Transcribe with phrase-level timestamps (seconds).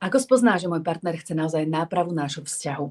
[0.00, 2.88] Ako spozná, že môj partner chce naozaj nápravu nášho vzťahu?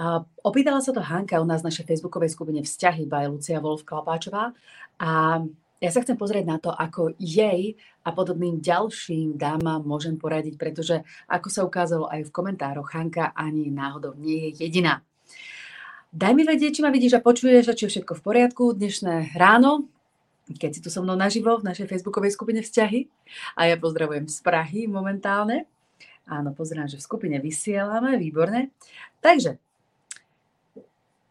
[0.00, 3.84] A opýtala sa to Hanka u nás v našej facebookovej skupine Vzťahy by Lucia Wolf
[3.84, 4.56] Klapáčová
[4.96, 5.44] a
[5.78, 11.04] ja sa chcem pozrieť na to, ako jej a podobným ďalším dámam môžem poradiť, pretože
[11.28, 15.04] ako sa ukázalo aj v komentároch, Hanka ani náhodou nie je jediná.
[16.10, 18.72] Daj mi vedieť, či ma vidíš a počuješ, či je všetko v poriadku.
[18.72, 19.84] Dnešné ráno,
[20.48, 23.06] keď si tu so mnou naživo v našej facebookovej skupine Vzťahy.
[23.54, 25.68] A ja pozdravujem z Prahy momentálne.
[26.28, 28.68] Áno, pozerám, že v skupine vysielame, výborne.
[29.24, 29.56] Takže,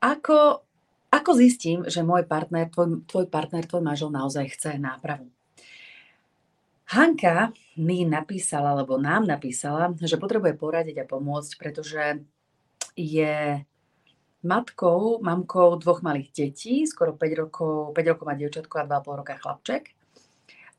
[0.02, 0.66] ako,
[1.14, 5.30] ako zistím, že môj partner, tvoj, tvoj partner, tvoj manžel naozaj chce nápravu?
[6.88, 12.24] Hanka mi napísala, alebo nám napísala, že potrebuje poradiť a pomôcť, pretože
[12.96, 13.62] je
[14.42, 19.36] matkou, mamkou dvoch malých detí, skoro 5 rokov, 5 rokov má dievčatko a 2,5 roka
[19.36, 19.97] chlapček.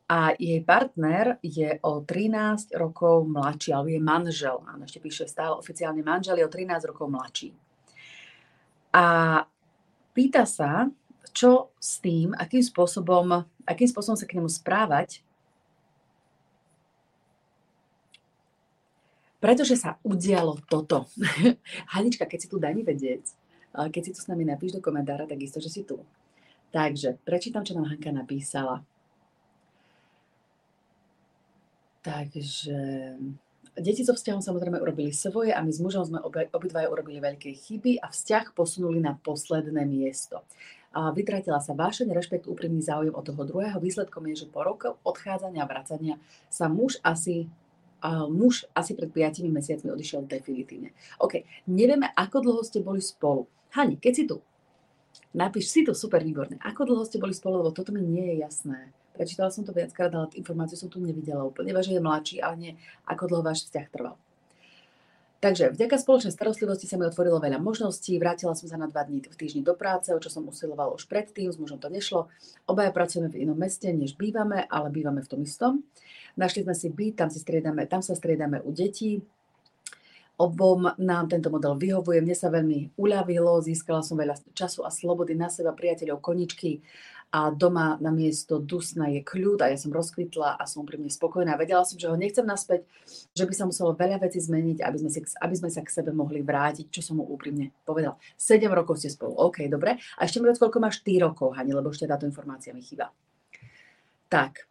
[0.09, 4.57] A jej partner je o 13 rokov mladší, alebo je manžel.
[4.65, 7.53] Áno, ešte píše stále oficiálne manžel, je o 13 rokov mladší.
[8.97, 9.05] A
[10.17, 10.89] pýta sa,
[11.36, 15.20] čo s tým, akým spôsobom, akým spôsobom sa k nemu správať,
[19.39, 21.06] pretože sa udialo toto.
[21.95, 23.23] Hanička, keď si tu daj mi vedieť,
[23.70, 26.03] keď si tu s nami napíš do komentára, takisto, že si tu.
[26.75, 28.83] Takže, prečítam, čo nám Hanka napísala.
[32.09, 32.81] Takže
[33.77, 37.53] deti so vzťahom samozrejme urobili svoje a my s mužom sme obi, obidvaja urobili veľké
[37.53, 40.41] chyby a vzťah posunuli na posledné miesto.
[40.97, 43.77] A vytratila sa vášeň, rešpekt, úprimný záujem od toho druhého.
[43.77, 46.17] Výsledkom je, že po rokoch odchádzania a vracania
[46.48, 47.45] sa muž asi
[47.98, 50.95] a muž asi pred 5 mesiacmi odišiel definitívne.
[51.19, 53.51] OK, nevieme, ako dlho ste boli spolu.
[53.75, 54.39] Hani, keď si tu,
[55.34, 56.62] napíš si to super výborné.
[56.62, 58.95] Ako dlho ste boli spolu, lebo toto mi nie je jasné.
[59.19, 61.74] Prečítala som to viackrát, ale informáciu som tu nevidela úplne.
[61.74, 62.72] Že je mladší, ale nie
[63.11, 64.14] ako dlho váš vzťah trval.
[65.38, 68.19] Takže vďaka spoločnej starostlivosti sa mi otvorilo veľa možností.
[68.19, 71.07] Vrátila som sa na dva dní v týždni do práce, o čo som usilovala už
[71.07, 72.27] predtým, s mužom to nešlo.
[72.67, 75.86] Obaja pracujeme v inom meste, než bývame, ale bývame v tom istom.
[76.34, 79.23] Našli sme si byt, tam, si striedame, tam sa striedame u detí.
[80.42, 82.18] Obom nám tento model vyhovuje.
[82.18, 86.83] Mne sa veľmi uľavilo, získala som veľa času a slobody na seba, priateľov, koničky
[87.28, 91.12] a doma na miesto dusna je kľud a ja som rozkvitla a som pri mne
[91.12, 91.61] spokojná.
[91.61, 92.89] Vedela som, že ho nechcem naspäť,
[93.36, 96.16] že by sa muselo veľa vecí zmeniť, aby sme, si, aby sme sa k sebe
[96.16, 98.16] mohli vrátiť, čo som mu úprimne povedal.
[98.40, 100.00] 7 rokov ste spolu, OK, dobre.
[100.16, 103.12] A ešte mi koľko máš 4 rokov, Hani, lebo ešte táto informácia mi chýba.
[104.33, 104.68] Tak,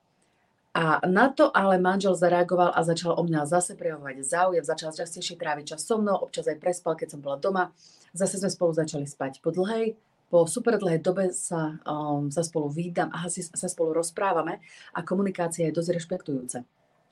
[0.78, 5.34] a na to ale manžel zareagoval a začal o mňa zase prejavovať záujem, začal častejšie
[5.34, 7.74] tráviť čas so mnou, občas aj prespal, keď som bola doma.
[8.13, 9.41] Zase sme spolu začali spať.
[9.41, 9.97] Po dlhej
[10.28, 14.60] po super dlhej dobe sa, um, sa spolu výdam a si, sa spolu rozprávame
[14.92, 16.60] a komunikácia je dosť rešpektujúca.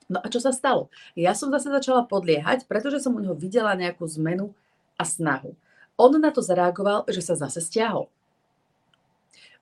[0.06, 0.92] No a čo sa stalo?
[1.18, 4.54] Ja som zase začala podliehať, pretože som u neho videla nejakú zmenu
[4.94, 5.56] a snahu.
[5.96, 8.06] On na to zareagoval, že sa zase stiahol.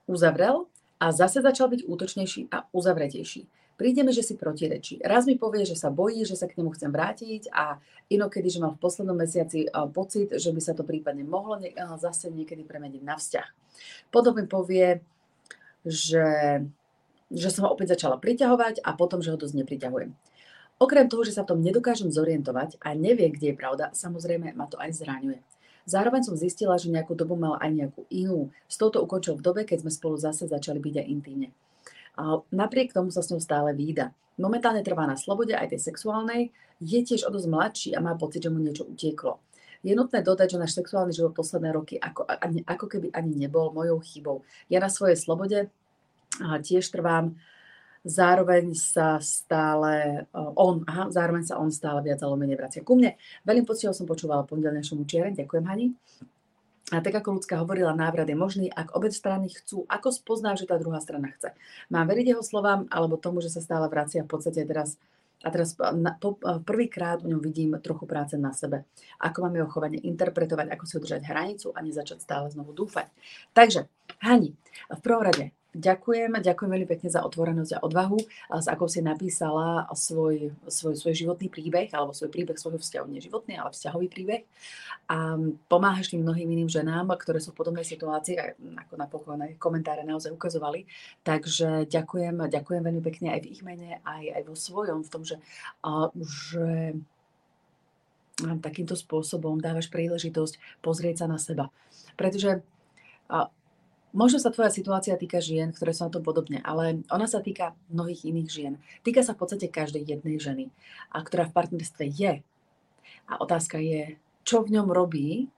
[0.04, 0.68] Uzavrel
[1.00, 5.02] a zase začal byť útočnejší a uzavretejší prídeme, že si protirečí.
[5.02, 7.78] Raz mi povie, že sa bojí, že sa k nemu chcem vrátiť a
[8.10, 11.58] inokedy, že mám v poslednom mesiaci pocit, že by sa to prípadne mohlo
[11.98, 13.48] zase niekedy premeniť na vzťah.
[14.14, 15.02] Potom mi povie,
[15.84, 16.26] že,
[17.28, 20.10] že som ho opäť začala priťahovať a potom, že ho dosť nepriťahujem.
[20.82, 24.66] Okrem toho, že sa v tom nedokážem zorientovať a neviem, kde je pravda, samozrejme ma
[24.66, 25.38] to aj zraňuje.
[25.84, 28.48] Zároveň som zistila, že nejakú dobu mal aj nejakú inú.
[28.64, 31.52] S touto ukončil v dobe, keď sme spolu zase začali byť aj intímne.
[32.14, 34.14] A napriek tomu sa s ňou stále výda.
[34.34, 36.50] Momentálne trvá na slobode aj tej sexuálnej,
[36.82, 39.38] je tiež o dosť mladší a má pocit, že mu niečo utieklo.
[39.84, 42.26] Je nutné dodať, že náš sexuálny život posledné roky ako,
[42.66, 44.42] ako keby ani nebol mojou chybou.
[44.66, 45.70] Ja na svojej slobode
[46.40, 47.38] tiež trvám,
[48.02, 53.14] zároveň sa stále on, aha, zároveň sa on stále viac alebo menej vracia ku mne.
[53.46, 55.86] Veľmi poctivo som počúvala pondelnejšiemu čieren, ďakujem Hani.
[56.92, 60.68] A tak ako ľudská hovorila, návrat je možný, ak obe strany chcú, ako spozná, že
[60.68, 61.56] tá druhá strana chce.
[61.88, 65.00] Mám veriť jeho slovám, alebo tomu, že sa stále vracia v podstate teraz
[65.44, 68.88] a teraz na, po, prvýkrát v ňom vidím trochu práce na sebe.
[69.20, 73.12] Ako mám jeho chovanie interpretovať, ako si udržať hranicu a nezačať stále znovu dúfať.
[73.52, 73.84] Takže,
[74.24, 74.56] Hani,
[74.88, 78.18] v prvom rade, Ďakujem, ďakujem veľmi pekne za otvorenosť a odvahu,
[78.62, 83.18] s akou si napísala svoj, svoj, svoj životný príbeh, alebo svoj príbeh svojho vzťahu, nie
[83.18, 84.46] životný, ale vzťahový príbeh.
[85.10, 85.34] A
[85.66, 88.38] pomáhaš tým mnohým iným ženám, ktoré sú v podobnej situácii,
[88.86, 90.86] ako napokon komentáre naozaj ukazovali.
[91.26, 95.26] Takže ďakujem, ďakujem veľmi pekne aj v ich mene, aj, aj vo svojom, v tom,
[95.26, 95.42] že,
[96.22, 96.94] že
[98.62, 101.74] takýmto spôsobom dávaš príležitosť pozrieť sa na seba.
[102.14, 102.62] Pretože
[104.14, 107.74] Možno sa tvoja situácia týka žien, ktoré sú na to podobne, ale ona sa týka
[107.90, 108.74] mnohých iných žien.
[109.02, 110.64] Týka sa v podstate každej jednej ženy,
[111.10, 112.38] a ktorá v partnerstve je
[113.26, 114.14] A otázka je,
[114.46, 115.50] čo v ňom robí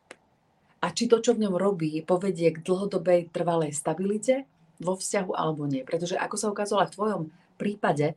[0.81, 4.49] a či to, čo v ňom robí, povedie k dlhodobej trvalej stabilite
[4.81, 5.85] vo vzťahu alebo nie.
[5.85, 7.23] Pretože ako sa ukázalo v tvojom
[7.61, 8.17] prípade,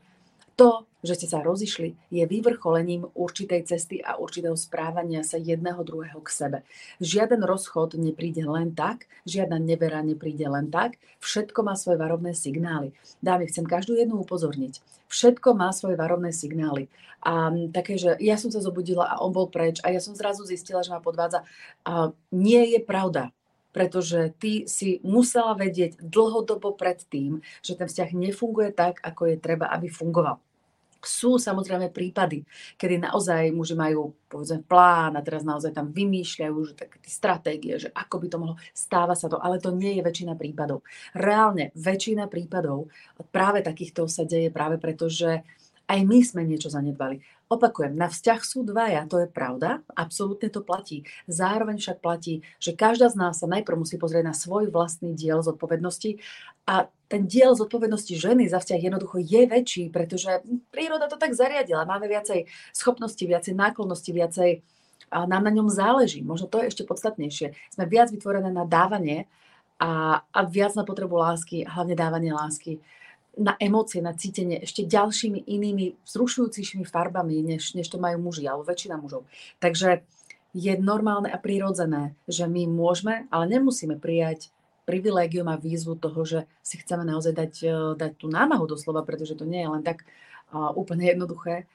[0.60, 6.20] to, že ste sa rozišli, je vyvrcholením určitej cesty a určitého správania sa jedného druhého
[6.20, 6.58] k sebe.
[7.00, 12.92] Žiaden rozchod nepríde len tak, žiadna nevera nepríde len tak, všetko má svoje varovné signály.
[13.24, 14.84] Dámy, chcem každú jednu upozorniť.
[15.08, 16.92] Všetko má svoje varovné signály.
[17.24, 20.44] A také, že ja som sa zobudila a on bol preč a ja som zrazu
[20.44, 21.48] zistila, že ma podvádza.
[21.88, 23.32] A nie je pravda
[23.70, 29.70] pretože ty si musela vedieť dlhodobo predtým, že ten vzťah nefunguje tak, ako je treba,
[29.70, 30.42] aby fungoval.
[31.00, 32.44] Sú samozrejme prípady,
[32.76, 37.90] kedy naozaj muži majú povedzme plán a teraz naozaj tam vymýšľajú že také stratégie, že
[37.96, 40.84] ako by to mohlo, stáva sa to, ale to nie je väčšina prípadov.
[41.16, 42.92] Reálne väčšina prípadov
[43.32, 45.42] práve takýchto sa deje práve preto, že
[45.90, 47.18] aj my sme niečo zanedbali.
[47.50, 51.02] Opakujem, na vzťah sú dvaja, to je pravda, absolútne to platí.
[51.26, 55.42] Zároveň však platí, že každá z nás sa najprv musí pozrieť na svoj vlastný diel
[55.42, 56.22] zodpovednosti
[57.10, 61.90] ten diel zodpovednosti ženy za vzťah jednoducho je väčší, pretože príroda to tak zariadila.
[61.90, 64.62] Máme viacej schopností, viacej náklonnosti, viacej
[65.10, 66.22] a nám na ňom záleží.
[66.22, 67.58] Možno to je ešte podstatnejšie.
[67.74, 69.26] Sme viac vytvorené na dávanie
[69.82, 72.78] a, a viac na potrebu lásky, hlavne dávanie lásky
[73.40, 78.68] na emócie, na cítenie ešte ďalšími inými vzrušujúcejšími farbami, než, než to majú muži, alebo
[78.68, 79.26] väčšina mužov.
[79.64, 80.04] Takže
[80.52, 84.52] je normálne a prirodzené, že my môžeme, ale nemusíme prijať
[84.90, 89.38] privilégium a výzvu toho, že si chceme naozaj dať, e, dať tú námahu doslova, pretože
[89.38, 90.10] to nie je len tak
[90.50, 91.70] uh, úplne jednoduché,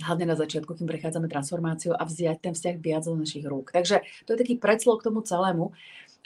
[0.00, 3.70] hlavne na začiatku, kým prechádzame transformáciu a vziať ten vzťah viac do našich rúk.
[3.70, 5.72] Takže to je taký predslov k tomu celému.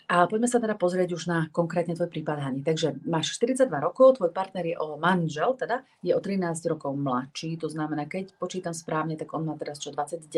[0.07, 2.63] A poďme sa teda pozrieť už na konkrétne tvoj prípad, Hani.
[2.63, 7.59] Takže máš 42 rokov, tvoj partner je o manžel, teda je o 13 rokov mladší,
[7.59, 10.31] to znamená, keď počítam správne, tak on má teraz čo, 29?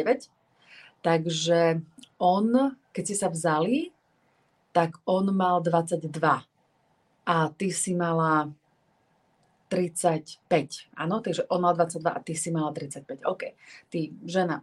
[1.04, 1.84] Takže
[2.16, 2.46] on,
[2.96, 3.92] keď si sa vzali,
[4.78, 6.06] tak on mal 22
[7.26, 8.46] a ty si mala
[9.66, 10.38] 35.
[10.94, 13.26] Áno, takže on mal 22 a ty si mala 35.
[13.26, 13.42] OK.
[13.90, 14.62] Ty, žena,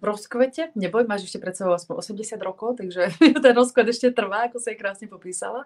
[0.00, 3.10] rozkvete, neboj, máš ešte pred sebou aspoň 80 rokov, takže
[3.44, 5.64] ten rozkvet ešte trvá, ako sa jej krásne popísala.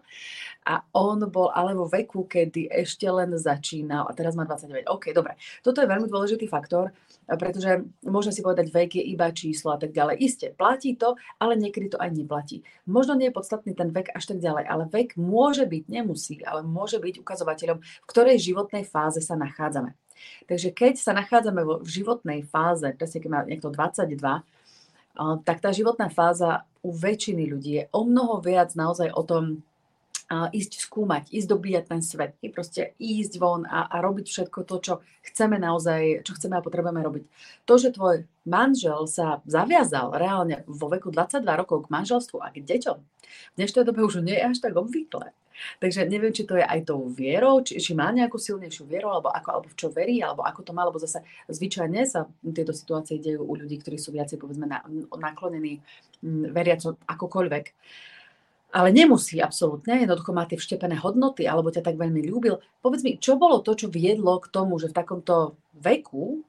[0.65, 4.87] A on bol ale vo veku, kedy ešte len začínal a teraz má 29.
[4.87, 5.35] OK, dobre.
[5.65, 6.95] Toto je veľmi dôležitý faktor,
[7.27, 10.23] pretože môžeme si povedať, vek je iba číslo a tak ďalej.
[10.23, 12.63] Isté, platí to, ale niekedy to aj neplatí.
[12.87, 16.63] Možno nie je podstatný ten vek až tak ďalej, ale vek môže byť, nemusí, ale
[16.63, 19.97] môže byť ukazovateľom, v ktorej životnej fáze sa nachádzame.
[20.47, 24.19] Takže keď sa nachádzame v životnej fáze, presne keď má niekto 22,
[25.45, 29.45] tak tá životná fáza u väčšiny ľudí je o mnoho viac naozaj o tom,
[30.31, 34.77] ísť skúmať, ísť dobíjať ten svet, i proste ísť von a, a robiť všetko to,
[34.79, 34.95] čo
[35.27, 37.25] chceme naozaj, čo chceme a potrebujeme robiť.
[37.67, 42.63] To, že tvoj manžel sa zaviazal reálne vo veku 22 rokov k manželstvu a k
[42.63, 45.35] deťom, v dnešnej dobe už nie je až tak obvyklé.
[45.79, 49.29] Takže neviem, či to je aj tou vierou, či, či má nejakú silnejšiu vieru, alebo,
[49.31, 53.21] ako, alebo v čo verí, alebo ako to má, lebo zase zvyčajne sa tieto situácie
[53.21, 54.81] dejú u ľudí, ktorí sú viacej, povedzme, na,
[55.17, 55.81] naklonení
[56.25, 57.65] veriaco akokoľvek.
[58.71, 62.63] Ale nemusí absolútne, jednoducho má tie vštepené hodnoty, alebo ťa tak veľmi ľúbil.
[62.79, 66.47] Povedz mi, čo bolo to, čo viedlo k tomu, že v takomto veku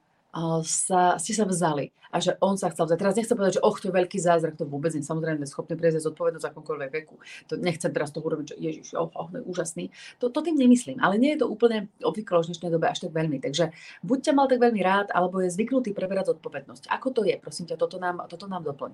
[0.64, 2.98] sa, ste sa vzali a že on sa chcel vzať.
[3.00, 5.04] Teraz nechcem povedať, že och, to je veľký zázrak, to vôbec nie.
[5.04, 7.16] Samozrejme, schopný prejsť zodpovednosť akomkoľvek veku.
[7.52, 9.92] To nechcem teraz to urobiť, že Ježiš, oh, oh, je úžasný.
[10.20, 13.12] To, to tým nemyslím, ale nie je to úplne obvykle v dnešnej dobe až tak
[13.16, 13.40] veľmi.
[13.40, 13.72] Takže
[14.04, 16.92] buď ťa mal tak veľmi rád, alebo je zvyknutý preberať zodpovednosť.
[16.92, 17.36] Ako to je?
[17.40, 18.92] Prosím ťa, toto nám, toto nám doplň.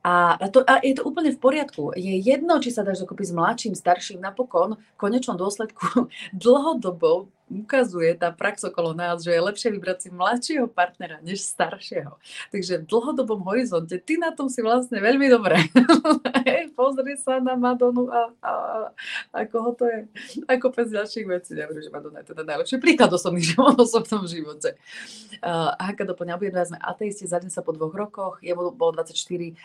[0.00, 1.92] A, to, a je to úplne v poriadku.
[1.92, 8.14] Je jedno, či sa dáš dokopy s mladším, starším, napokon v konečnom dôsledku dlhodobo ukazuje
[8.14, 12.16] tá prax okolo nás, že je lepšie vybrať si mladšieho partnera než staršieho.
[12.54, 15.58] Takže v dlhodobom horizonte ty na tom si vlastne veľmi dobre.
[16.78, 18.52] Pozri sa na Madonu a, a,
[19.34, 20.06] a koho to je.
[20.48, 21.52] Ako pes ďalších vecí.
[21.52, 24.78] Neviem, že Madonna je teda najlepší príklad osobných život, osobnom živote.
[25.42, 29.16] Uh, Hanka doplňa, obidva sme ateisti, zadne sa po dvoch rokoch, jemu bolo 24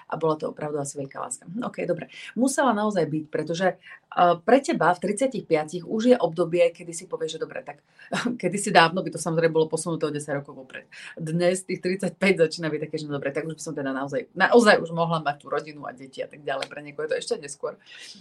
[0.10, 1.44] a bola to opravdu asi veľká láska.
[1.48, 2.10] Hm, OK, dobre.
[2.34, 7.38] Musela naozaj byť, pretože uh, pre teba v 35 už je obdobie, kedy si povieš,
[7.38, 7.86] že dobre, tak tak
[8.42, 10.86] kedysi dávno by to samozrejme bolo posunuté o 10 rokov vopred.
[11.18, 14.30] Dnes tých 35 začína byť také, že no dobre, tak už by som teda naozaj,
[14.38, 16.70] naozaj už mohla mať tú rodinu a deti a tak ďalej.
[16.70, 17.78] Pre niekoho je to ešte neskôr.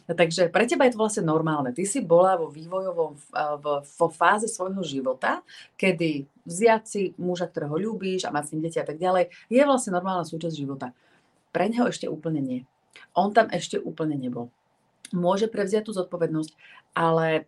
[0.08, 1.70] Takže pre teba je to vlastne normálne.
[1.76, 3.12] Ty si bola vo vývojovom,
[3.84, 5.44] vo fáze svojho života,
[5.76, 9.62] kedy vziať si muža, ktorého ľúbíš a mať s ním deti a tak ďalej, je
[9.64, 10.92] vlastne normálna súčasť života.
[11.54, 12.61] Pre neho ešte úplne nie.
[13.14, 14.50] On tam ešte úplne nebol.
[15.14, 16.50] Môže prevziať tú zodpovednosť,
[16.99, 17.46] ale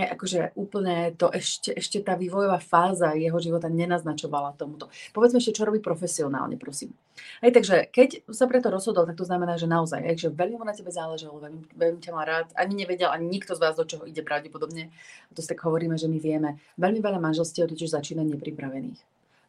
[0.00, 4.88] akože úplne to ešte, ešte tá vývojová fáza jeho života nenaznačovala tomuto.
[5.12, 6.96] Povedzme ešte, čo robí profesionálne, prosím.
[7.44, 10.64] Hej, takže keď sa preto rozhodol, tak to znamená, že naozaj, hej, že veľmi mu
[10.64, 13.84] na tebe záležalo, veľmi, veľmi ťa má rád, ani nevedel, ani nikto z vás, do
[13.84, 14.88] čoho ide pravdepodobne.
[15.36, 16.56] To si tak hovoríme, že my vieme.
[16.80, 19.00] Veľmi veľa manželstiev totiž začína nepripravených.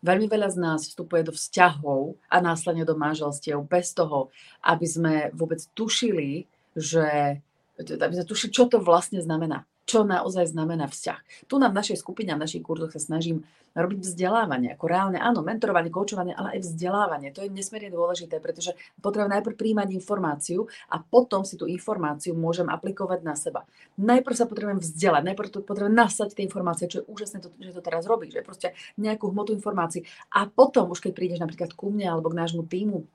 [0.04, 4.28] Veľmi veľa z nás vstupuje do vzťahov a následne do manželstiev bez toho,
[4.60, 6.44] aby sme vôbec tušili,
[6.76, 7.40] že
[7.80, 11.48] aby sme tušili, čo to vlastne znamená čo naozaj znamená vzťah.
[11.48, 15.42] Tu na našej skupine a v našich kurzoch sa snažím robiť vzdelávanie, ako reálne, áno,
[15.42, 17.34] mentorovanie, koučovanie, ale aj vzdelávanie.
[17.34, 22.70] To je nesmierne dôležité, pretože potrebujem najprv príjmať informáciu a potom si tú informáciu môžem
[22.70, 23.66] aplikovať na seba.
[23.98, 27.82] Najprv sa potrebujem vzdelať, najprv potrebujem nasať tie informácie, čo je úžasné, to, že to
[27.82, 28.68] teraz robíš, že proste
[29.02, 30.06] nejakú hmotu informácií.
[30.38, 33.10] A potom, už keď prídeš napríklad ku mne alebo k nášmu týmu,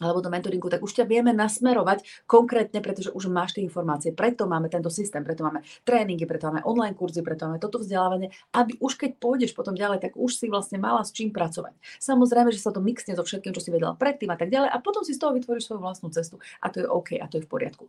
[0.00, 4.16] alebo do mentoringu, tak už ťa vieme nasmerovať konkrétne, pretože už máš tie informácie.
[4.16, 8.32] Preto máme tento systém, preto máme tréningy, preto máme online kurzy, preto máme toto vzdelávanie,
[8.56, 11.76] aby už keď pôjdeš potom ďalej, tak už si vlastne mala s čím pracovať.
[12.00, 14.80] Samozrejme, že sa to mixne so všetkým, čo si vedela predtým a tak ďalej a
[14.80, 17.44] potom si z toho vytvoríš svoju vlastnú cestu a to je OK a to je
[17.44, 17.84] v poriadku.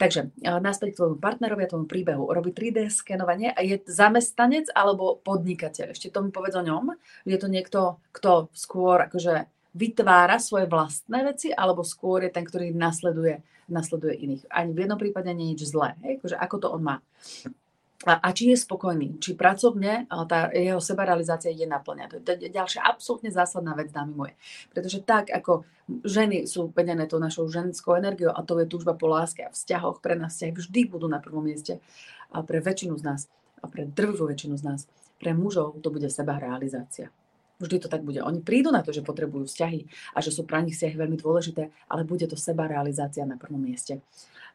[0.00, 2.24] Takže naspäť k tvojmu partnerovi a tvojmu príbehu.
[2.32, 5.92] Robí 3D skenovanie a je zamestnanec alebo podnikateľ.
[5.92, 6.96] Ešte to mi povedz o ňom.
[7.28, 12.76] Je to niekto, kto skôr akože vytvára svoje vlastné veci, alebo skôr je ten, ktorý
[12.76, 13.40] nasleduje,
[13.72, 14.42] nasleduje iných.
[14.52, 15.96] Ani v jednom prípade nie je nič zlé.
[16.04, 16.20] Hej?
[16.20, 16.96] Akože ako to on má.
[18.02, 22.26] A, a či je spokojný, či pracovne tá jeho sebarealizácia je naplňa.
[22.26, 24.34] To je ďalšia absolútne zásadná vec, dámy moje.
[24.74, 25.62] Pretože tak, ako
[26.02, 30.02] ženy sú vedené tou našou ženskou energiou a to je túžba po láske a vzťahoch,
[30.02, 31.78] pre nás vzťahy vždy budú na prvom mieste
[32.34, 33.20] a pre väčšinu z nás
[33.62, 34.80] a pre drvivú väčšinu z nás.
[35.22, 37.14] Pre mužov to bude sebarealizácia.
[37.60, 38.22] Vždy to tak bude.
[38.22, 41.68] Oni prídu na to, že potrebujú vzťahy a že sú pre nich vzťahy veľmi dôležité,
[41.90, 44.02] ale bude to seba realizácia na prvom mieste.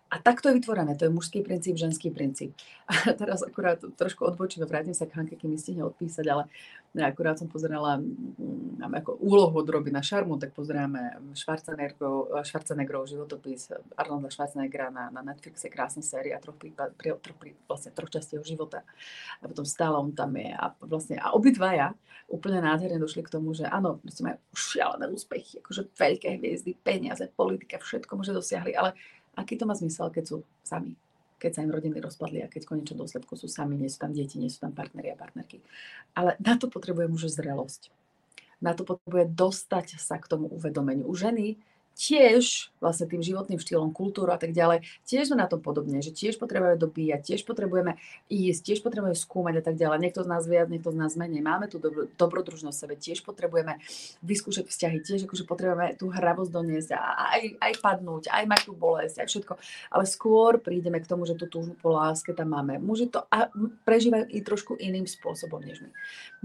[0.07, 2.55] A takto je vytvorené, to je mužský princíp, ženský princíp.
[2.87, 6.47] A teraz akurát trošku odbočím, vrátim sa k Hanke, kým mi stihne odpísať, ale
[6.95, 14.31] akurát som pozerala, mm, máme ako úlohu od Robina Šarmu, tak pozeráme Schwarzenegrov životopis Arnolda
[14.31, 17.19] Schwarzeneggera na, na Netflixe, krásna séria, troch, prípad, troch,
[17.67, 18.87] vlastne troch častí jeho života.
[19.43, 21.91] A potom stále on tam je a vlastne a obidvaja
[22.27, 27.79] úplne nádherne došli k tomu, že áno, majú šialené úspechy, akože veľké hviezdy, peniaze, politika,
[27.79, 28.99] všetko môže dosiahli, ale
[29.37, 30.97] aký to má zmysel, keď sú sami?
[31.37, 34.41] keď sa im rodiny rozpadli a keď konečne dôsledku sú sami, nie sú tam deti,
[34.41, 35.61] nie sú tam partneri a partnerky.
[36.17, 37.93] Ale na to potrebuje už zrelosť.
[38.57, 41.05] Na to potrebuje dostať sa k tomu uvedomeniu.
[41.05, 41.61] U ženy
[41.97, 46.13] tiež vlastne tým životným štýlom, kultúru a tak ďalej, tiež sme na tom podobne, že
[46.13, 47.97] tiež potrebujeme dobíjať, tiež potrebujeme
[48.29, 49.97] ísť, tiež potrebujeme skúmať a tak ďalej.
[50.05, 51.41] Niekto z nás viac, niekto z nás menej.
[51.41, 53.81] Máme tú dobro, dobrodružnosť sebe, tiež potrebujeme
[54.21, 58.77] vyskúšať vzťahy, tiež akože potrebujeme tú hravosť doniesť a aj, aj padnúť, aj mať tú
[58.77, 59.53] bolesť, aj všetko.
[59.89, 62.77] Ale skôr prídeme k tomu, že tú túžbu po láske tam máme.
[62.77, 63.25] Muži to
[63.89, 65.89] prežívajú i trošku iným spôsobom než my.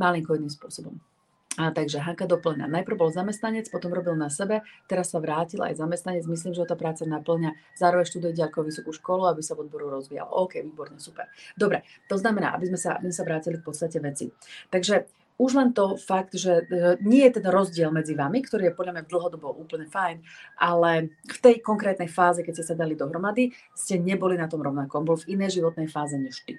[0.01, 1.12] Malinko iným spôsobom.
[1.61, 2.65] A takže Hanka doplňa.
[2.65, 6.25] Najprv bol zamestnanec, potom robil na sebe, teraz sa vrátil aj zamestnanec.
[6.25, 7.53] Myslím, že ho tá práca naplňa.
[7.77, 10.33] Zároveň študuje ďalko vysokú školu, aby sa v odboru rozvíjal.
[10.33, 11.29] OK, výborne, super.
[11.53, 14.33] Dobre, to znamená, aby sme sa, aby sme sa vrátili v podstate veci.
[14.73, 15.05] Takže
[15.37, 18.93] už len to fakt, že e, nie je ten rozdiel medzi vami, ktorý je podľa
[18.97, 20.25] mňa dlhodobo úplne fajn,
[20.57, 25.05] ale v tej konkrétnej fáze, keď ste sa dali dohromady, ste neboli na tom rovnakom.
[25.05, 26.57] Bol v inej životnej fáze než ty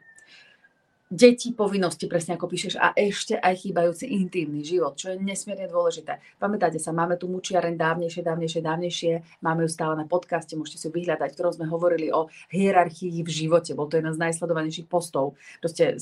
[1.14, 6.18] deti, povinnosti, presne ako píšeš, a ešte aj chýbajúci intimný život, čo je nesmierne dôležité.
[6.42, 9.14] Pamätáte sa, máme tu mučiareň dávnejšie, dávnejšie, dávnejšie,
[9.46, 13.30] máme ju stále na podcaste, môžete si ju vyhľadať, ktorom sme hovorili o hierarchii v
[13.30, 13.78] živote.
[13.78, 15.38] Bol to jeden z najsledovanejších postov.
[15.62, 16.02] Proste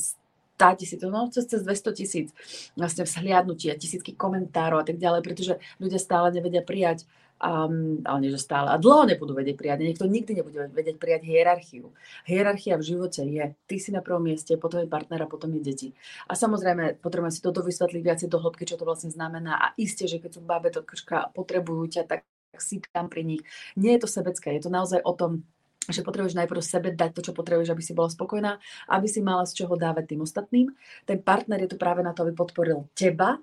[0.62, 2.28] 100 tisíc, no cez, cez 200 tisíc
[2.78, 7.10] vlastne vzhliadnutí a tisícky komentárov a tak ďalej, pretože ľudia stále nevedia prijať
[7.42, 8.70] um, ale nie, že stále.
[8.70, 9.82] A dlho nebudú vedieť prijať.
[9.82, 11.90] Niekto nikdy nebude vedieť prijať hierarchiu.
[12.30, 15.62] Hierarchia v živote je, ty si na prvom mieste, potom je partner a potom je
[15.66, 15.90] deti.
[16.30, 19.58] A samozrejme, potrebujeme si toto vysvetliť viacej do hĺbky, čo to vlastne znamená.
[19.58, 20.70] A isté, že keď sú babe
[21.34, 22.24] potrebujú ťa, tak
[22.62, 23.42] si tam pri nich.
[23.74, 25.42] Nie je to sebecké, je to naozaj o tom,
[25.90, 29.50] že potrebuješ najprv sebe dať to, čo potrebuješ, aby si bola spokojná, aby si mala
[29.50, 30.68] z čoho dávať tým ostatným.
[31.10, 33.42] Ten partner je tu práve na to, aby podporil teba,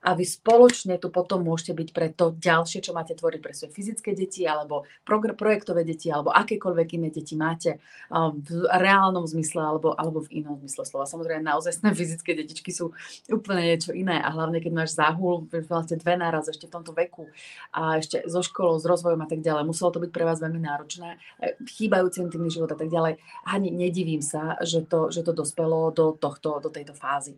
[0.00, 3.76] a vy spoločne tu potom môžete byť pre to ďalšie, čo máte tvoriť pre svoje
[3.76, 7.76] fyzické deti alebo projektové deti alebo akékoľvek iné deti máte
[8.10, 11.04] v reálnom zmysle alebo, alebo v inom zmysle slova.
[11.04, 12.96] Samozrejme, naozaj fyzické detičky sú
[13.28, 17.28] úplne niečo iné a hlavne, keď máš záhul, vlastne dve náraz ešte v tomto veku
[17.76, 19.68] a ešte so školou, s rozvojom a tak ďalej.
[19.68, 23.20] Muselo to byť pre vás veľmi náročné, e, chýbajúci intimný život a tak ďalej.
[23.44, 27.36] Ani nedivím sa, že to, že to dospelo do, tohto, do tejto fázy.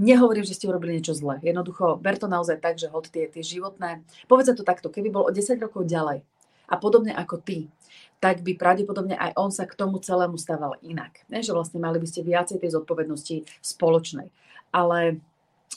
[0.00, 1.36] Nehovorím, že ste urobili niečo zle.
[1.44, 5.24] Jednoducho, ber to naozaj tak, že hod tie, tie životné, povedzme to takto, keby bol
[5.28, 6.22] o 10 rokov ďalej
[6.68, 7.68] a podobne ako ty,
[8.22, 11.26] tak by pravdepodobne aj on sa k tomu celému stával inak.
[11.26, 11.42] Ne?
[11.42, 14.30] Že vlastne mali by ste viacej tej zodpovednosti spoločnej.
[14.70, 15.18] Ale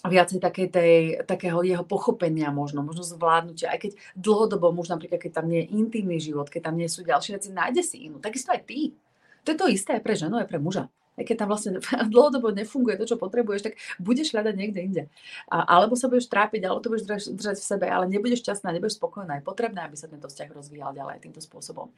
[0.06, 0.94] viacej takej tej,
[1.26, 5.72] takého jeho pochopenia možno, možno zvládnutia, aj keď dlhodobo, možno napríklad, keď tam nie je
[5.74, 8.22] intimný život, keď tam nie sú ďalšie veci, nájde si inú.
[8.22, 8.94] Takisto aj ty.
[9.42, 11.72] To je to isté aj pre ženu, aj pre muža aj keď tam vlastne
[12.14, 15.04] dlhodobo nefunguje to, čo potrebuješ, tak budeš hľadať niekde inde.
[15.48, 18.72] A, alebo sa budeš trápiť, alebo to budeš držať, držať v sebe, ale nebudeš šťastná,
[18.76, 19.40] nebudeš spokojná.
[19.40, 21.92] Je potrebné, aby sa tento vzťah rozvíjal ďalej týmto spôsobom.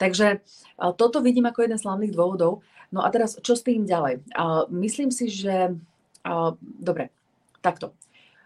[0.00, 0.40] Takže
[0.96, 2.64] toto vidím ako jeden z hlavných dôvodov.
[2.92, 4.24] No a teraz, čo s tým ďalej?
[4.68, 5.72] Myslím si, že...
[6.60, 7.08] Dobre,
[7.64, 7.96] takto.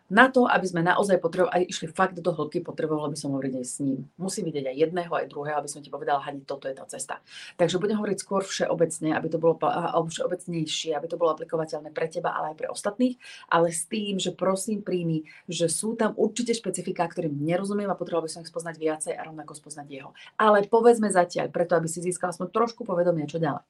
[0.06, 3.54] Na to, aby sme naozaj potrebovali, aj išli fakt do hĺbky, potrebovala by som hovoriť
[3.58, 4.06] aj s ním.
[4.14, 7.18] Musím vidieť aj jedného, aj druhého, aby som ti povedala, Hani, toto je tá cesta.
[7.58, 12.06] Takže budem hovoriť skôr všeobecne, aby to bolo alebo všeobecnejšie, aby to bolo aplikovateľné pre
[12.06, 13.18] teba, ale aj pre ostatných,
[13.50, 18.30] ale s tým, že prosím príjmi, že sú tam určite špecifiká, ktorým nerozumiem a potreboval
[18.30, 20.10] by som ich spoznať viacej a rovnako spoznať jeho.
[20.38, 23.66] Ale povedzme zatiaľ, preto aby si získal aspoň trošku povedomia, čo ďalej.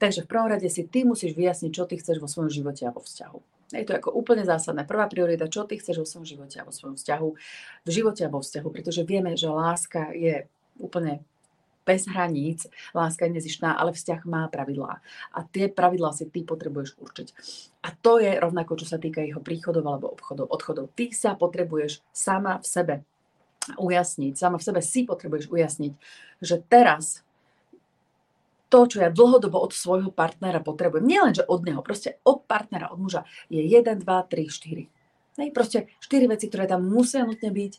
[0.00, 2.94] Takže v prvom rade si ty musíš vyjasniť, čo ty chceš vo svojom živote a
[2.94, 3.63] vo vzťahu.
[3.74, 4.86] Je to ako úplne zásadné.
[4.86, 7.28] Prvá priorita, čo ty chceš vo svojom živote a vo svojom vzťahu,
[7.84, 10.46] v živote a vo vzťahu, pretože vieme, že láska je
[10.78, 11.22] úplne
[11.84, 12.64] bez hraníc,
[12.96, 15.04] láska je nezištná, ale vzťah má pravidlá.
[15.36, 17.28] A tie pravidlá si ty potrebuješ určiť.
[17.84, 20.88] A to je rovnako, čo sa týka jeho príchodov alebo obchodov, odchodov.
[20.96, 22.94] Ty sa potrebuješ sama v sebe
[23.76, 25.92] ujasniť, sama v sebe si potrebuješ ujasniť,
[26.40, 27.24] že teraz
[28.68, 32.90] to, čo ja dlhodobo od svojho partnera potrebujem, nielen, že od neho, proste od partnera,
[32.90, 35.40] od muža, je 1, 2, 3, 4.
[35.42, 37.72] Nej, proste 4 veci, ktoré tam musia nutne byť.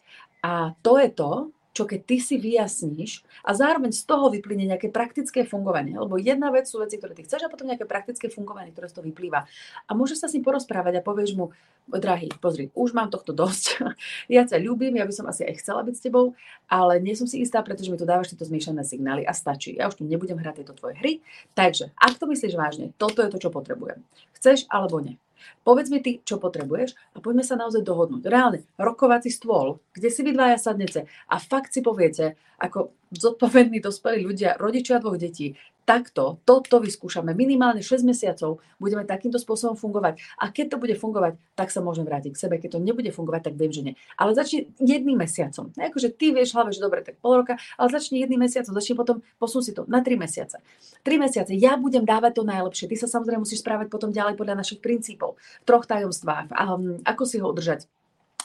[0.43, 4.87] A to je to, čo keď ty si vyjasníš a zároveň z toho vyplyne nejaké
[4.87, 5.99] praktické fungovanie.
[5.99, 8.95] Lebo jedna vec sú veci, ktoré ty chceš a potom nejaké praktické fungovanie, ktoré z
[8.95, 9.43] toho vyplýva.
[9.85, 11.51] A môžeš sa s ním porozprávať a povieš mu,
[11.91, 13.83] drahý, pozri, už mám tohto dosť,
[14.31, 16.33] ja ťa ľúbim, ja by som asi aj chcela byť s tebou,
[16.65, 19.75] ale nie som si istá, pretože mi tu dávaš tieto zmiešané signály a stačí.
[19.75, 21.19] Ja už tu nebudem hrať tieto tvoje hry.
[21.53, 24.01] Takže, ak to myslíš vážne, toto je to, čo potrebujem.
[24.33, 25.19] Chceš alebo nie.
[25.61, 28.23] Povedz mi ty, čo potrebuješ a poďme sa naozaj dohodnúť.
[28.25, 34.23] Reálne, rokovací stôl, kde si vy dvaja sadnete a fakt si poviete, ako zodpovední dospelí
[34.23, 35.55] ľudia, rodičia dvoch detí,
[35.85, 40.19] takto, toto vyskúšame minimálne 6 mesiacov, budeme takýmto spôsobom fungovať.
[40.41, 42.55] A keď to bude fungovať, tak sa môžem vrátiť k sebe.
[42.57, 43.93] Keď to nebude fungovať, tak viem, že nie.
[44.17, 45.69] Ale začni jedným mesiacom.
[45.77, 49.21] Akože ty vieš hlave, že dobre, tak pol roka, ale začni jedným mesiacom, začni potom,
[49.37, 50.59] posun si to na 3 mesiace.
[51.05, 52.89] 3 mesiace, ja budem dávať to najlepšie.
[52.89, 55.37] Ty sa samozrejme musíš správať potom ďalej podľa našich princípov.
[55.63, 56.51] Troch tajomstvách.
[56.51, 57.85] Um, ako si ho udržať?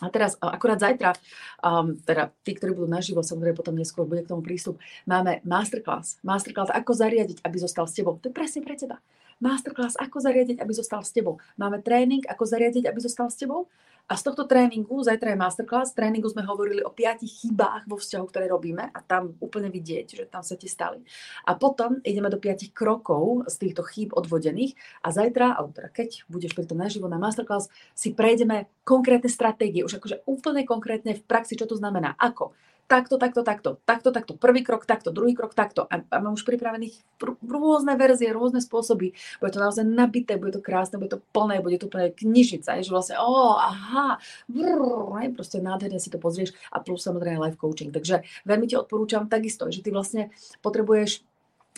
[0.00, 1.12] A teraz, akurát zajtra,
[1.60, 6.16] um, teda tí, ktorí budú naživo, samozrejme potom neskôr bude k tomu prístup, máme masterclass.
[6.24, 8.16] Masterclass, ako zariadiť, aby zostal s tebou.
[8.20, 8.98] To je presne pre teba.
[9.40, 11.40] Masterclass, ako zariadiť, aby zostal s tebou.
[11.56, 13.72] Máme tréning, ako zariadiť, aby zostal s tebou.
[14.08, 18.24] A z tohto tréningu, zajtra je masterclass, tréningu sme hovorili o piatich chybách vo vzťahu,
[18.26, 21.02] ktoré robíme a tam úplne vidieť, že tam sa ti stali.
[21.46, 26.24] A potom ideme do piatich krokov z týchto chýb odvodených a zajtra, alebo teda keď
[26.26, 31.22] budeš pri tom naživo na masterclass, si prejdeme konkrétne stratégie, už akože úplne konkrétne v
[31.22, 32.16] praxi, čo to znamená.
[32.18, 32.56] Ako?
[32.90, 35.86] Takto, takto, takto, takto, takto, prvý krok takto, druhý krok takto.
[35.86, 36.98] A, a mám už pripravených
[37.46, 39.14] rôzne verzie, rôzne spôsoby.
[39.38, 42.90] Bude to naozaj nabité, bude to krásne, bude to plné, bude to úplne knižnica, že
[42.90, 44.18] vlastne, oh, aha,
[44.50, 47.94] brr, proste nádherne si to pozrieš a plus samozrejme life coaching.
[47.94, 51.29] Takže veľmi ti odporúčam takisto, že ty vlastne potrebuješ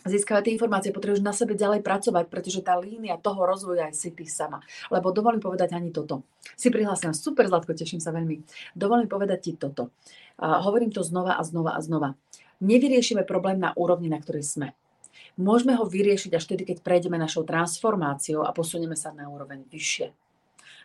[0.07, 4.27] získavať tie informácie, potrebuješ na sebe ďalej pracovať, pretože tá línia toho rozvoja si ty
[4.27, 4.63] sama.
[4.89, 6.27] Lebo dovolím povedať ani toto.
[6.59, 8.43] Si prihlásená, super Zlatko, teším sa veľmi.
[8.75, 9.95] Dovolím povedať ti toto.
[10.43, 12.15] A hovorím to znova a znova a znova.
[12.63, 14.69] Nevyriešime problém na úrovni, na ktorej sme.
[15.35, 20.13] Môžeme ho vyriešiť až vtedy, keď prejdeme našou transformáciou a posunieme sa na úroveň vyššie.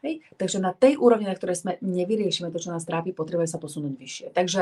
[0.04, 0.26] Hej?
[0.36, 3.94] Takže na tej úrovni, na ktorej sme nevyriešime to, čo nás trápi, potrebuje sa posunúť
[3.98, 4.28] vyššie.
[4.36, 4.62] Takže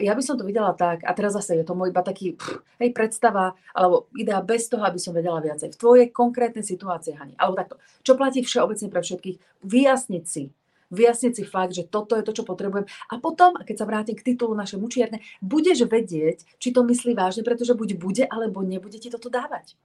[0.00, 2.62] ja by som to videla tak, a teraz zase je to môj iba taký pff,
[2.80, 5.74] hej, predstava, alebo idea bez toho, aby som vedela viacej.
[5.74, 7.76] V tvojej konkrétnej situácii, Hani, alebo takto.
[8.02, 9.36] Čo platí všeobecne pre všetkých?
[9.62, 10.50] Vyjasniť si,
[10.92, 12.84] vyjasniť si fakt, že toto je to, čo potrebujem.
[13.08, 17.40] A potom, keď sa vrátim k titulu našej mučierne, budeš vedieť, či to myslí vážne,
[17.46, 19.76] pretože buď bude, alebo nebude ti toto dávať.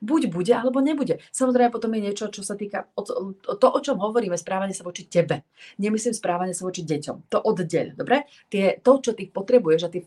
[0.00, 1.20] Buď bude, alebo nebude.
[1.32, 2.88] Samozrejme, potom je niečo, čo sa týka
[3.60, 5.44] to, o čom hovoríme, správanie sa voči tebe.
[5.80, 7.30] Nemyslím správanie sa voči deťom.
[7.32, 8.28] To oddeľ, dobre?
[8.48, 10.04] Tie, to, čo ty potrebuješ a tie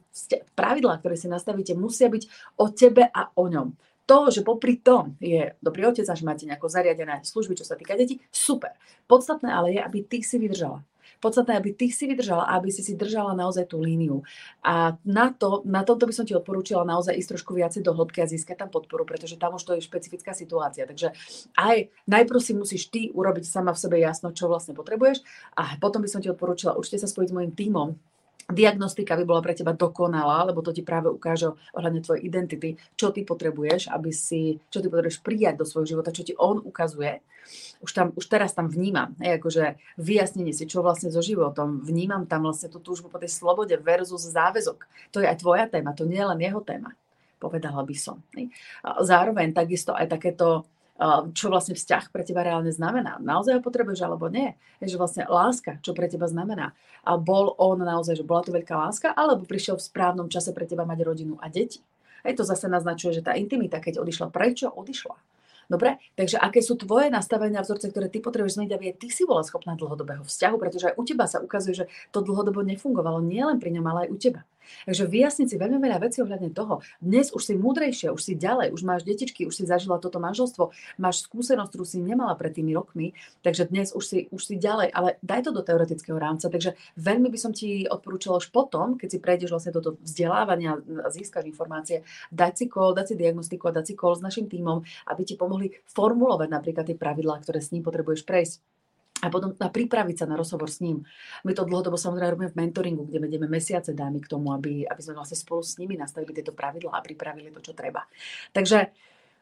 [0.53, 2.23] pravidlá, ktoré si nastavíte, musia byť
[2.61, 3.73] o tebe a o ňom.
[4.03, 7.79] To, že popri tom je dobrý otec a že máte nejako zariadené služby, čo sa
[7.79, 8.75] týka detí, super.
[9.07, 10.83] Podstatné ale je, aby ty si vydržala.
[11.23, 14.27] Podstatné, aby ty si vydržala aby si si držala naozaj tú líniu.
[14.59, 18.19] A na, to, na tomto by som ti odporúčila naozaj ísť trošku viacej do hĺbky
[18.19, 20.83] a získať tam podporu, pretože tam už to je špecifická situácia.
[20.83, 21.15] Takže
[21.55, 25.23] aj najprv si musíš ty urobiť sama v sebe jasno, čo vlastne potrebuješ
[25.55, 27.95] a potom by som ti odporúčila určite sa spojiť s mojim tímom,
[28.51, 33.15] diagnostika by bola pre teba dokonalá, lebo to ti práve ukáže ohľadne tvojej identity, čo
[33.15, 37.23] ty potrebuješ, aby si, čo ty potrebuješ prijať do svojho života, čo ti on ukazuje.
[37.83, 42.23] Už, tam, už teraz tam vnímam, hej, akože vyjasnenie si, čo vlastne so životom, vnímam
[42.23, 44.87] tam vlastne tú túžbu po tej slobode versus záväzok.
[45.11, 46.95] To je aj tvoja téma, to nie je len jeho téma,
[47.43, 48.23] povedala by som.
[48.39, 48.47] Hej.
[49.03, 50.63] Zároveň takisto aj takéto
[51.35, 53.19] čo vlastne vzťah pre teba reálne znamená.
[53.19, 54.55] Naozaj ho potrebuješ alebo nie.
[54.79, 56.71] Že vlastne láska, čo pre teba znamená.
[57.03, 60.63] A bol on naozaj, že bola to veľká láska, alebo prišiel v správnom čase pre
[60.63, 61.83] teba mať rodinu a deti.
[62.23, 65.15] Aj to zase naznačuje, že tá intimita, keď odišla, prečo odišla?
[65.67, 65.99] Dobre?
[66.15, 69.75] Takže aké sú tvoje nastavenia, vzorce, ktoré ty potrebuješ zmeniť, aby ty si bola schopná
[69.79, 73.85] dlhodobého vzťahu, pretože aj u teba sa ukazuje, že to dlhodobo nefungovalo nielen pri ňom,
[73.87, 74.41] ale aj u teba.
[74.85, 76.83] Takže vyjasniť si veľmi veľa vecí ohľadne toho.
[76.99, 80.73] Dnes už si múdrejšia, už si ďalej, už máš detičky, už si zažila toto manželstvo,
[80.97, 84.91] máš skúsenosť, ktorú si nemala pred tými rokmi, takže dnes už si, už si ďalej,
[84.91, 86.49] ale daj to do teoretického rámca.
[86.49, 91.07] Takže veľmi by som ti odporúčala už potom, keď si prejdeš vlastne toto vzdelávania a
[91.13, 94.81] získaš informácie, dať si call, dať si diagnostiku a dať si call s našim tímom,
[95.09, 98.72] aby ti pomohli formulovať napríklad tie pravidlá, ktoré s ním potrebuješ prejsť
[99.23, 100.99] a potom a pripraviť sa na rozhovor s ním.
[101.47, 104.99] My to dlhodobo samozrejme robíme v mentoringu, kde vedieme mesiace dámy k tomu, aby, aby
[104.99, 108.03] sme vlastne spolu s nimi nastavili tieto pravidlá a pripravili to, čo treba.
[108.51, 108.91] Takže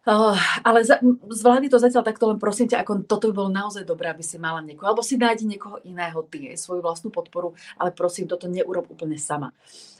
[0.01, 0.33] Uh,
[0.65, 0.97] ale za,
[1.29, 4.41] zvládni to zatiaľ takto, len prosím ťa, ako toto by bolo naozaj dobré, aby si
[4.41, 8.89] mala niekoho, alebo si nájdi niekoho iného, ty, svoju vlastnú podporu, ale prosím, toto neurob
[8.89, 9.53] úplne sama.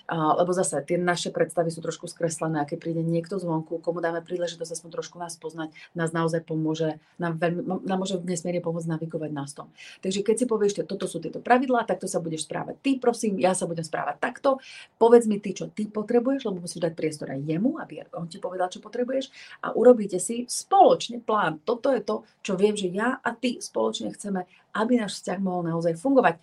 [0.10, 4.26] Lebo zase tie naše predstavy sú trošku skreslené a keď príde niekto zvonku, komu dáme
[4.26, 9.32] príležitosť aspoň trošku nás poznať, nás naozaj pomôže, nám, veľmi, nám môže nesmierne pomôcť navigovať
[9.32, 9.72] nás tom.
[10.02, 13.38] Takže keď si povieš, že toto sú tieto pravidlá, takto sa budeš správať ty, prosím,
[13.38, 14.58] ja sa budem správať takto,
[14.98, 18.42] povedz mi ty, čo ty potrebuješ, lebo musíš dať priestor aj jemu, aby on ti
[18.42, 19.30] povedal, čo potrebuješ
[19.62, 21.60] a urob urobíte si spoločne plán.
[21.68, 25.68] Toto je to, čo viem, že ja a ty spoločne chceme, aby náš vzťah mohol
[25.68, 26.40] naozaj fungovať.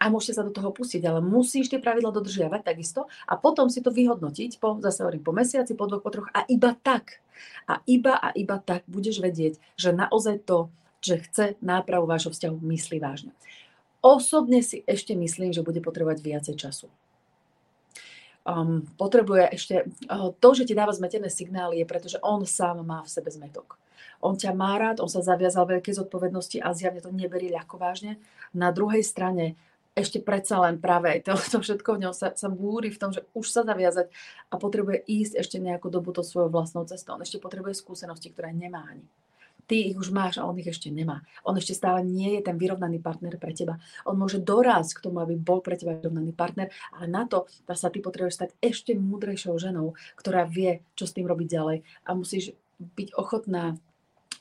[0.00, 3.84] A môžete sa do toho pustiť, ale musíš tie pravidla dodržiavať takisto a potom si
[3.84, 7.20] to vyhodnotiť, po, zase hovorím, po mesiaci, po dvoch, po troch a iba tak.
[7.68, 10.72] A iba a iba tak budeš vedieť, že naozaj to,
[11.04, 13.32] že chce nápravu vášho vzťahu, myslí vážne.
[14.00, 16.88] Osobne si ešte myslím, že bude potrebovať viacej času
[18.44, 19.74] um, potrebuje ešte,
[20.08, 23.28] uh, to, že ti dáva zmetené signály, je preto, že on sám má v sebe
[23.30, 23.76] zmetok.
[24.20, 28.20] On ťa má rád, on sa zaviazal veľké zodpovednosti a zjavne to neberie ľahko vážne.
[28.52, 29.56] Na druhej strane
[29.94, 33.26] ešte predsa len práve to, to všetko v ňom sa, sa búri v tom, že
[33.34, 34.10] už sa zaviazať
[34.50, 37.18] a potrebuje ísť ešte nejakú dobu to svojou vlastnou cestou.
[37.18, 39.04] On ešte potrebuje skúsenosti, ktoré nemá ani
[39.70, 41.22] ty ich už máš a on ich ešte nemá.
[41.46, 43.78] On ešte stále nie je ten vyrovnaný partner pre teba.
[44.02, 47.86] On môže dorásť k tomu, aby bol pre teba vyrovnaný partner, ale na to sa
[47.86, 52.50] ty potrebuješ stať ešte múdrejšou ženou, ktorá vie, čo s tým robiť ďalej a musíš
[52.82, 53.78] byť ochotná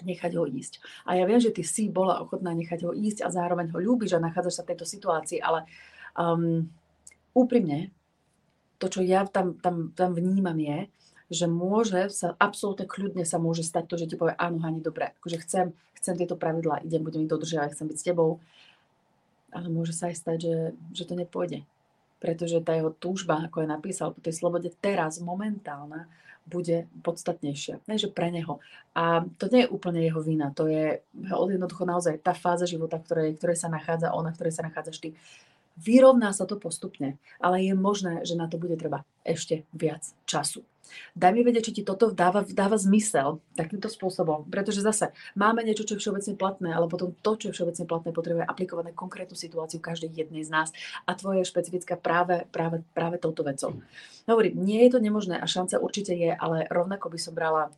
[0.04, 0.80] nechať ho ísť.
[1.08, 4.16] A ja viem, že ty si bola ochotná nechať ho ísť a zároveň ho ľúbiš
[4.16, 5.68] a nachádzaš sa v tejto situácii, ale
[6.16, 6.64] um,
[7.36, 7.92] úprimne,
[8.80, 10.88] to, čo ja tam, tam, tam vnímam je,
[11.30, 15.14] že môže sa, absolútne kľudne sa môže stať to, že ti povie, áno, Hani, dobre,
[15.22, 15.66] akože chcem,
[16.00, 18.42] chcem tieto pravidlá, idem, budem ich dodržiavať, chcem byť s tebou,
[19.54, 20.56] ale môže sa aj stať, že,
[20.96, 21.62] že to nepôjde.
[22.20, 26.10] Pretože tá jeho túžba, ako je napísal, po tej slobode teraz, momentálna,
[26.50, 27.86] bude podstatnejšia.
[27.86, 28.58] Ne, pre neho.
[28.98, 31.06] A to nie je úplne jeho vina, to je
[31.54, 35.10] jednoducho naozaj tá fáza života, ktorej, ktorej sa nachádza ona, ktorej sa nachádzaš ty.
[35.80, 40.68] Vyrovná sa to postupne, ale je možné, že na to bude treba ešte viac času.
[41.14, 45.86] Daj mi vedieť, či ti toto dáva, dáva zmysel takýmto spôsobom, pretože zase máme niečo,
[45.86, 49.38] čo je všeobecne platné, ale potom to, čo je všeobecne platné, potrebuje aplikovať na konkrétnu
[49.38, 50.74] situáciu každej jednej z nás
[51.06, 53.78] a tvoje je špecifická práve, práve, práve touto vecou.
[54.26, 57.70] Hovorím, nie je to nemožné a šanca určite je, ale rovnako by som brala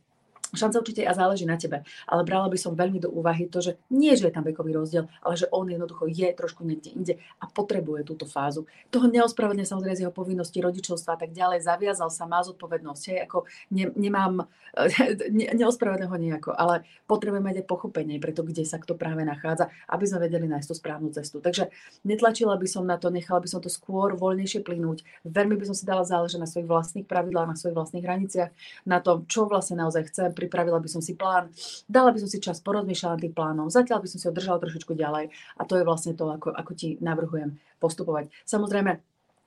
[0.52, 3.80] Šanca určite a záleží na tebe, ale brala by som veľmi do úvahy to, že
[3.88, 7.48] nie, že je tam vekový rozdiel, ale že on jednoducho je trošku niekde inde a
[7.48, 8.68] potrebuje túto fázu.
[8.92, 13.18] Toho neospravedlne samozrejme z jeho povinnosti rodičovstva a tak ďalej, zaviazal sa, má zodpovednosť, hej,
[13.24, 14.44] ako ne, nemám,
[15.40, 19.24] ne, neospravedlne ho nejako, ale potrebujeme mať aj pochopenie pre to, kde sa kto práve
[19.24, 21.40] nachádza, aby sme vedeli nájsť tú správnu cestu.
[21.40, 21.72] Takže
[22.04, 25.00] netlačila by som na to, nechala by som to skôr voľnejšie plynúť.
[25.24, 28.50] Veľmi by som si dala záležať na svojich vlastných pravidlách, na svojich vlastných hraniciach,
[28.84, 31.54] na tom, čo vlastne naozaj chcem, pripravila by som si plán,
[31.86, 34.58] dala by som si čas porozmýšľať nad tým plánom, zatiaľ by som si ho držala
[34.58, 38.34] trošičku ďalej a to je vlastne to, ako, ako ti navrhujem postupovať.
[38.42, 38.98] Samozrejme,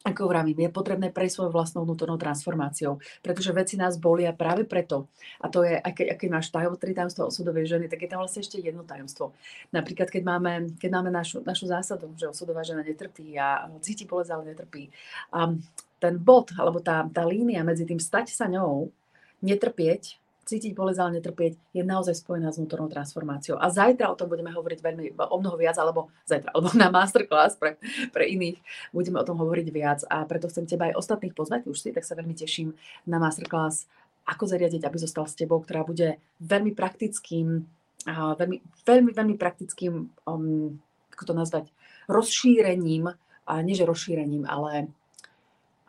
[0.05, 5.09] ako vravím, je potrebné prejsť svojou vlastnou vnútornou transformáciou, pretože veci nás bolia práve preto.
[5.41, 8.45] A to je, aké, aké máš tajomstvo, tri tajomstvo osudovej ženy, tak je tam vlastne
[8.45, 9.33] ešte jedno tajomstvo.
[9.73, 14.29] Napríklad, keď máme, keď máme našu, našu zásadu, že osudová žena netrpí a cíti bolesť,
[14.37, 14.93] ale netrpí.
[15.33, 15.57] A
[15.97, 18.93] ten bod, alebo tá, tá línia medzi tým stať sa ňou,
[19.41, 23.57] netrpieť cítiť bolesť, ale netrpieť, je naozaj spojená s vnútornou transformáciou.
[23.57, 27.57] A zajtra o tom budeme hovoriť veľmi, o mnoho viac, alebo zajtra, alebo na masterclass
[27.57, 27.81] pre,
[28.13, 28.61] pre iných
[28.93, 30.05] budeme o tom hovoriť viac.
[30.05, 32.77] A preto chcem teba aj ostatných pozvať, už si, tak sa veľmi teším
[33.09, 33.89] na masterclass
[34.25, 37.65] ako zariadiť, aby zostal s tebou, ktorá bude veľmi praktickým,
[38.09, 40.81] veľmi, veľmi, veľmi praktickým, um,
[41.13, 41.65] ako to nazvať,
[42.09, 43.13] rozšírením,
[43.45, 44.89] a nie že rozšírením, ale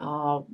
[0.01, 0.45] uh,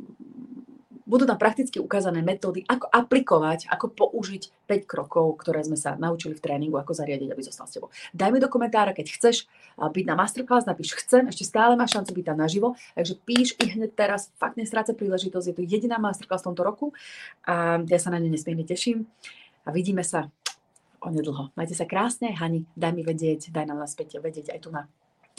[1.12, 6.32] budú tam prakticky ukázané metódy, ako aplikovať, ako použiť 5 krokov, ktoré sme sa naučili
[6.32, 7.92] v tréningu, ako zariadiť, aby zostal s tebou.
[8.16, 9.44] Daj mi do komentára, keď chceš
[9.76, 13.76] byť na masterclass, napíš chcem, ešte stále máš šancu byť tam naživo, takže píš i
[13.76, 16.86] hneď teraz, fakt nestráca príležitosť, je to jediná masterclass v tomto roku
[17.44, 19.04] a ja sa na ne nesmierne teším
[19.68, 20.32] a vidíme sa
[21.04, 21.52] onedlho.
[21.58, 24.88] Majte sa krásne, Hani, daj mi vedieť, daj nám naspäť vedieť aj tu na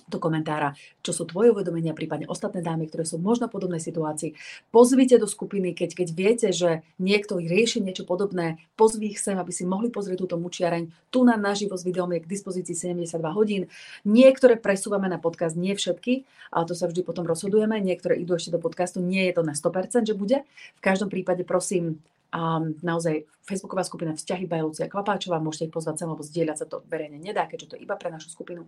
[0.08, 4.36] do komentára, čo sú tvoje uvedomenia, prípadne ostatné dámy, ktoré sú možno v podobnej situácii.
[4.70, 9.52] Pozvite do skupiny, keď, keď viete, že niekto rieši niečo podobné, pozví ich sem, aby
[9.52, 10.92] si mohli pozrieť túto mučiareň.
[11.10, 13.72] Tu na naživo s videom je k dispozícii 72 hodín.
[14.04, 17.80] Niektoré presúvame na podcast, nie všetky, ale to sa vždy potom rozhodujeme.
[17.80, 20.44] Niektoré idú ešte do podcastu, nie je to na 100%, že bude.
[20.78, 26.02] V každom prípade prosím, a naozaj Facebooková skupina Vzťahy by Lucia Klapáčová, môžete ich pozvať
[26.02, 28.66] sem, lebo zdieľať sa to verejne nedá, keďže to iba pre našu skupinu.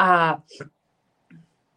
[0.00, 0.40] A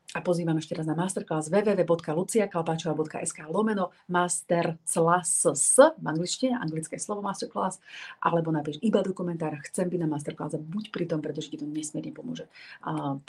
[0.10, 5.46] a pozývam ešte raz na masterclass www.luciakalpáčova.sk lomeno masterclass
[5.78, 7.78] v angličtine, anglické slovo masterclass,
[8.18, 11.70] alebo napíš iba do komentára, chcem byť na masterclass buď pri tom, pretože ti to
[11.70, 12.50] nesmierne pomôže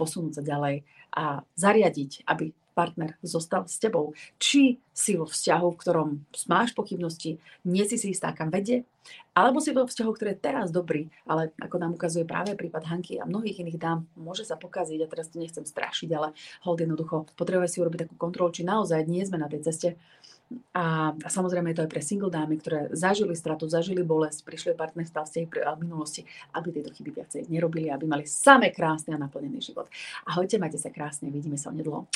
[0.01, 4.17] posunúť sa ďalej a zariadiť, aby partner zostal s tebou.
[4.39, 6.09] Či si vo vzťahu, v ktorom
[6.51, 8.85] máš pochybnosti, nie si si istá, kam vedie,
[9.33, 13.17] alebo si vo vzťahu, ktorý je teraz dobrý, ale ako nám ukazuje práve prípad Hanky
[13.17, 17.27] a mnohých iných dám, môže sa pokaziť a teraz to nechcem strašiť, ale hold jednoducho
[17.35, 19.89] potrebuje si urobiť takú kontrolu, či naozaj nie sme na tej ceste
[20.75, 24.75] a, a samozrejme je to aj pre single dámy, ktoré zažili stratu, zažili bolesť, prišli
[24.75, 25.23] partnerstva
[25.79, 29.87] v minulosti, aby tieto chyby viacej nerobili, aby mali same krásny a naplnený život.
[30.27, 32.11] Ahojte, majte sa krásne, vidíme sa onedlho.